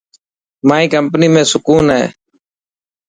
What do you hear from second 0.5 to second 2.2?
مائي ڪمپني ۾ سڪون هي.